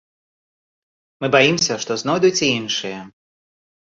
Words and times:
Мы 1.23 1.29
баімся, 1.35 1.73
што 1.83 1.91
знойдуць 2.03 2.39
і 2.47 2.49
іншыя. 2.61 2.99